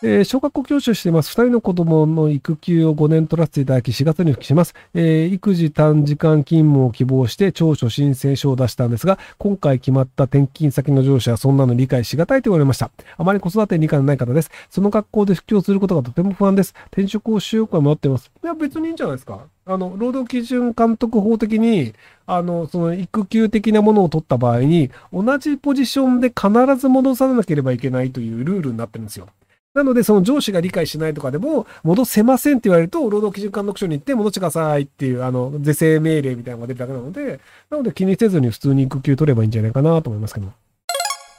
[0.00, 1.30] えー、小学校教師をしています。
[1.30, 4.76] 二人の子供の育休を5年取らせていただき、4月に復帰します。
[4.94, 12.92] えー、育児短時間勤務を希望して長所申請書を出したんですが、今回決まった転勤先の上司はそんなの理解しがたいと言われました。
[13.16, 14.52] あまり子育てに理解のない方です。
[14.70, 16.76] その学校で復帰をすることがとても不安です。
[16.92, 18.30] 転職をしようか迷っています。
[18.44, 19.40] いや、別にいいんじゃないですか。
[19.66, 21.92] あの、労働基準監督法的に、
[22.24, 29.26] あの、その育休的なものを取った場合に、同じポジションで必ず戻さなければいけないというルールになってるんですよ。
[29.74, 40.52] なので、その上司が理解しないとかでも、戻せませんって言われると、労働基準監督署に行って戻してくださいっていう、あの、是正命令みたいなのが出るだけなので、なので気にせずに普通に育休取ればいいんじゃないかなと思いますけど。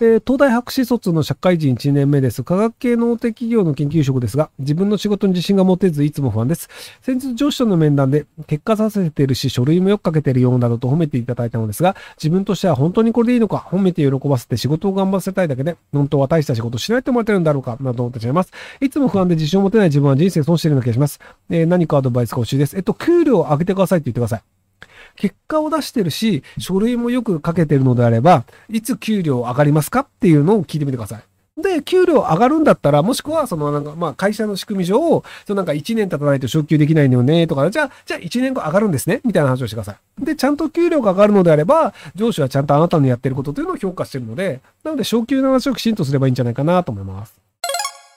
[0.01, 2.43] えー、東大博士卒の社会人1年目です。
[2.43, 6.69] 科学系の大手企業の研究職ですが、自分の仕事に自信が持てず、いつも不安です。
[7.01, 18.53] 先日上司との面談で、結果させてるし、書類もよく書けてるようなどと褒めていただいたのですが、自分としては本当にこれでいいのか、褒めて喜ばせて仕事を頑張らせたいだけで、本当は大した仕事しないと思われてるんだろうか、など思ってしまいます。
[18.79, 21.19] いつも不安で自信を持てない自分は人生損しているような気がします。
[21.49, 22.77] えー、何かアドバイスが欲しいです。
[22.77, 24.58] えっと、給料を上げてくださいって言ってください。
[25.19, 31.23] 結果を出してるし、書類もよく書けてるのであれば、いつ給料上がりますかっていうのを聞いてみてください。
[31.61, 40.25] で、給料上がるんだったら、もしくは、そのなんか、まあ、会社の仕組み上、そのなんか1年経たないと昇給できないのよね、とか、じゃあ、じゃあ1年後上がるんですね、みたいな話をしてください。
[40.25, 47.48] で、ちゃんと給料が上がるのであれば、上司はちゃんとあなたのやってることというのを評価してるので、なので、昇給の話をきちんとすればいいんじゃないかなと思います。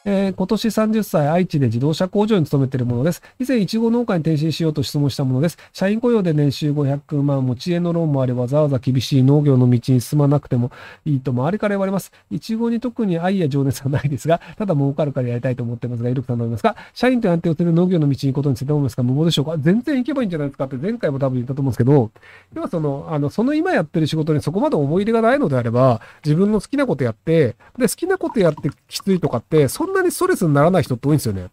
[0.04, 3.22] えー、今年30歳、愛知で自動車工場に勤めているものです。
[3.38, 5.58] 以前、いちご農家に転身しようと質問したものです。
[5.72, 10.72] 社員雇用で年収500万、持ち家のローンもあれ、わざわざ厳しい農業の道に進まなくても
[11.04, 12.10] いいと周りから言われます。
[12.30, 16.74] いちごに特に愛や情熱はないですが、ただ儲かるからやりたいと思ってますが、イルクさんどう思いますか？
[16.94, 19.02] 社員と安定をする農業の道に行くことについてどう思いますか？
[19.04, 19.56] 無謀でしょうか？
[19.58, 22.10] 全然行けばいいんじゃないですかって前回も多分言ったと思うんですけど、
[22.54, 31.48] 要はその、あの、その今やってる仕事にそこまで思い入れがないのであれば、自分の好きなことやって、で、好きなことやってきついとかって、そんなにストレスにならない人って多いんですよね。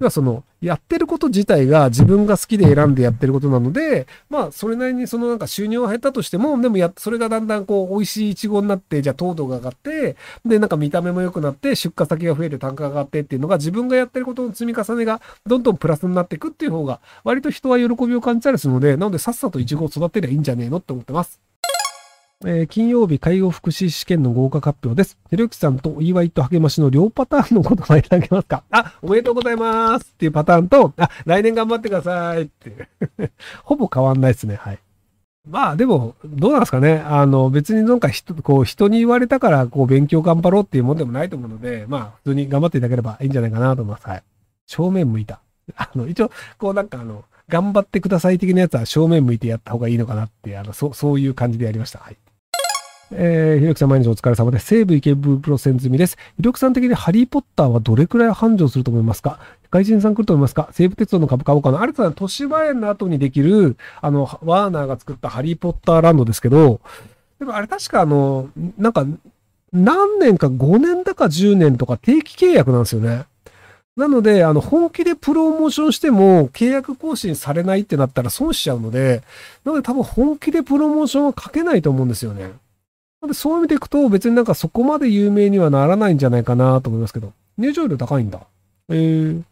[0.00, 21.40] 要はその、やってること自体が自分が好きで選んでやってることなので、まあ、それなりにそのなんか収入は減ったとしても、でもや、それがだんだんこう、美味しいイチゴになって、じゃあ糖度が上がって、で、なんか見た目も良くなって、出荷先が増えて単価が上がってっていうのが、自分がやってることの積み重ねが、どんどんプラスになっていくっていう方が、割と人は喜びを感じたりするので、なので、さっさとイチゴを育てりゃいいんじゃねえのって思ってます。
[22.44, 25.16] えー、金曜日介護福祉試験の合格発表です。
[25.30, 28.62] ひろゆきさんとお祝いと励ましの両パターンの言葉いただけますか？
[28.70, 32.88] あ、おめでとうございますっていうパターンと、あ、来年頑張ってくださいっていう。
[33.64, 34.56] ほぼ変わんないですね。
[34.56, 34.78] はい。
[35.48, 37.02] まあでも、どうなんですかね。
[37.06, 44.06] あの、別になんか人、こう、人に言われたから、こう、勉強頑張ろうっていうもんでもないと思うので、まあ、普通に頑張っていただければいいんじゃないかなと思います。
[44.06, 44.22] はい。
[44.66, 45.40] 正面向いた。
[45.76, 52.00] あの、一応、こうなんかあの、頑張ってください的なやつは正面向いてやった方がいいのかなって、あの、そう、そういう感じでやりました。
[52.00, 52.16] はい。
[53.12, 54.66] えー、ひろきさん毎日お疲れ様です。
[54.66, 56.16] 西武池袋線済みです。
[56.36, 59.38] ひろきさん的にハリーポッターはどれくらい繁盛すると思いますか？
[59.70, 60.68] 外人さん来ると思いますか？
[60.72, 66.80] 西武鉄道の株買おうかなあれさん、豊島園の後にできる、あの、ワーナーが作ったハリーポッターランドですけど、
[67.38, 69.06] でもあれ確かあの、なんか、
[69.72, 73.24] 何年か5年だか10年とか定期契約なんですよね。
[73.96, 79.22] なので、あの、本気でプロモーションしても契約更新されないってなったら損しちゃうので、
[79.64, 82.50] なので多分本気でプロモーションはかけないと思うんですよね。
[83.26, 87.32] でそういう意味でいくと、別になんかそこまで有名にはならないんじゃないかなと思いますけど。
[87.58, 88.40] 入場料高いんだ。
[88.90, 89.42] えー、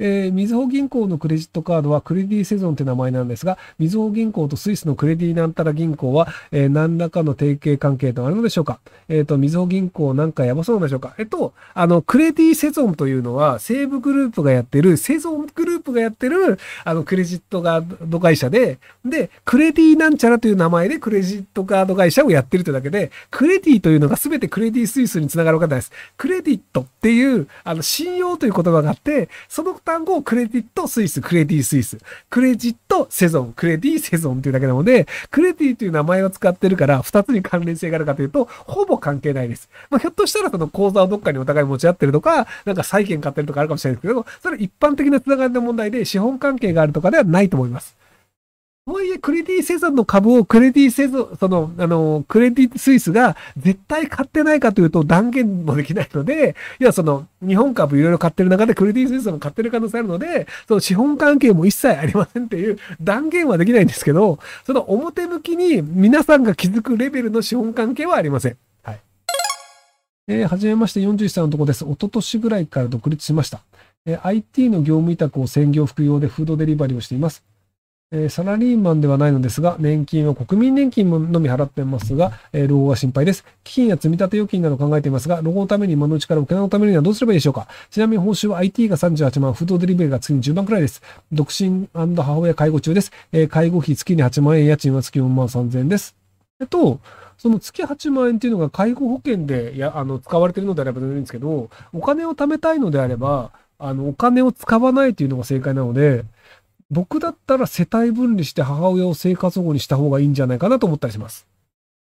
[0.00, 25.92] えー、みずほ銀行のクレジットカードはクレディセゾンって名前なんですが、みずほ銀行とスイスのクレディなんたら銀行は、えー、何らかの提携関係とあるのでしょうかえっ、ー、と、みずほ銀行なんかやばそうなんでしょうかえっと、あの、クレディセゾンというのは、西武グループがやってる、セゾングループがやってる、あの、クレジットカード会社で、で、クレディなんちゃらという名前でクレジットカード会社をやってるというだけで、クレディというのが全てクレディスイスにつながる方です。
[26.16, 31.98] クレディットっていう、あの、信用という言葉があって、その単語をクレディットスイス、クレディスイス、
[32.30, 39.68] クレジットセゾン、クレディセゾンっていうだけなので、クレディという名前を使ってるから、二つに関連性があるかというと、ほぼ関係ないです。
[39.90, 47.94] まあ、ひょっとしたらその口座をどっかにお互い持ち合ってるとか、なんか債権買ってるとかあるかもしれないですけど、それ一般的なつながりの問題で資本関係があるとかではないと思います。
[48.86, 68.58] とはいえ、クレディセゾンの株をクレディセゾン、その、あの、クレディスイスが絶対買ってないかというと断言もできないので、いや、その、日本株いろいろ買ってる中でクレディスイスも買ってる可能性あるので、その資本関係も一切ありませんっていう断言はできないんですけど、その表向きに皆さんが気づくレベルの資本関係はありません。
[68.82, 69.00] はい。
[70.28, 71.86] えー、はじめまして、41歳のとこです。
[71.86, 73.62] 一昨年ぐらいから独立しました。
[74.04, 77.42] えー、IT の業務委託を専業副業でフードデリバリーをしています。
[78.16, 83.44] えサラリーマンではないのですが、年金は国民年金のみ払ってますが、え老後が心配です。
[83.64, 91.02] 基金や積立預金など考えていますが、老後のために今のうちからお金を貯めにはどうすればいいでしょうかちなみに報酬は IT が38万、フードデリバリーが月に10万くらいです。
[91.32, 93.10] 独身母親介護中です。
[93.32, 96.14] え介護費月に8万円、家賃は月4万3000円です。
[96.60, 97.00] えっと、
[97.36, 106.24] その月8万円っていうのが介護保険でやあの使われているのであれば全然いいんですけど、お金を貯めたいのであれば、あの、お金を使わないというのが正解なので、
[106.90, 111.46] 僕だったら世帯分離して母親を生活保護にした方がいいんじゃないかなと思ったりします。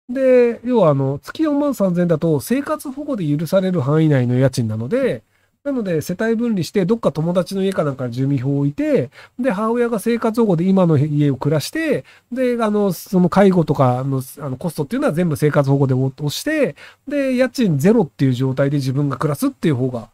[0.09, 5.23] で、要はあの、月4万3000円だと生活保護で許される範囲内の家賃なので、
[5.63, 9.09] なので、世帯分離して、どっか友達の家かなんかに住民票を置いて、
[9.39, 12.03] で、母親が生活保護で今の家を暮らして、
[12.33, 16.75] で、あの、その介護とかのあのコストっていうのは全部生活保護で落として、
[17.07, 20.09] で、家賃ゼロっていう状態で自分が暮らすっていう方が、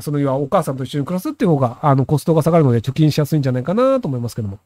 [0.00, 4.58] その要はお母さんと一緒に暮らすっていう方が、あの、コストが下がるので貯金しやすいんじゃないかなと思いますけども。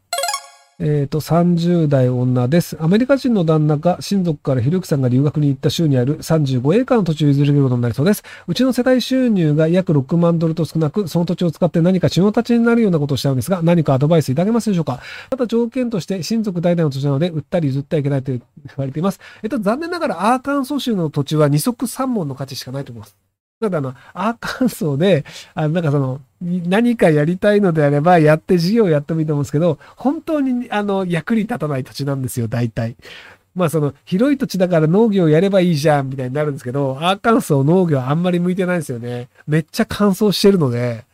[0.80, 2.76] えっ、と、30代女です。
[2.80, 8.22] アメリカ人の旦那が親族からひろゆきさんが留学に行った州にある35エーカーの土地を譲れることになりそうです。
[8.46, 15.00] うちの世帯収入が約6万ドルと少なく、その土地を使って何か血の立ちになるようなことをしたのですが、何かアドバイスいただけますでしょうか？
[15.30, 18.42] ただ条件として親族代々の土地なので、売ったり譲ってはいけないと言
[18.76, 19.20] われています。
[19.44, 23.27] えっと、残念ながらアーカンソ州の土地は二足三門の価値しかないと思います。
[23.60, 25.24] ただあの、アーカンソーで、
[25.54, 32.94] あの、なんかその、何かやりたいのであれば、やって事業をやってもいいと思うんですけど、本当に、あの、役に立たない土地なんですよ、大体。
[33.56, 39.28] まあその、広い土地だから農業やればいいじゃん、みたいになるんですけど、アーカンソー農業あんまり向いてないんですよね。
[39.48, 41.04] めっちゃ乾燥してるので、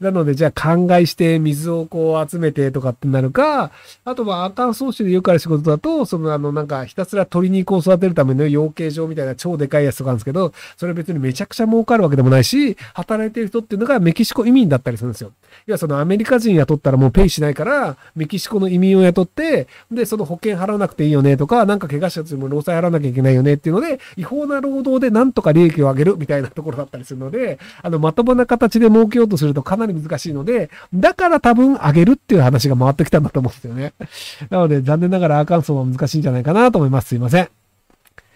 [0.00, 3.70] なので、じゃあ、灌漑して水をこう集めてとかってなるか、
[4.04, 15.32] あとはアカンソー州でよくある仕事だと、そのあのなんかひたすら鶏肉を育てるための養鶏場みたいな超でかいやつとかあるんですけど、それ別にめちゃくちゃ儲かるわけでもないし、働いてる人っていうのがメキシコ移民だったりするんですよ。
[15.66, 33.92] 要はそのアメリカ人雇ったらもうペイしないから、メキシコの移民を雇って、で、その保険払わなくていいよねとか、なんか怪我した時も労災払わなきゃいけないよねっていうので、違法な労働でなんとか利益を上げるみたいなところだったりするので、あの、まともな形で儲けようとするとかなり難しいので、だから多分上げるっていう話が回ってきたんだと思うんですよね。
[34.50, 37.08] なので、残念ながらアーカンソンは難しいんじゃないかなと思います。
[37.08, 37.48] すいません。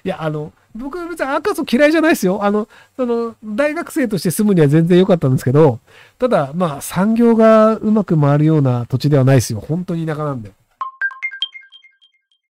[0.04, 2.44] いや、あの、僕別にアーカンソン嫌いじゃないですよ。
[2.44, 5.80] あの、その、大学生として住むには全然良かったんですけど、
[6.18, 9.60] ただ、まあ、産業がうまく回るような土地ではないですよ。
[9.60, 10.52] 本当に田舎なんで。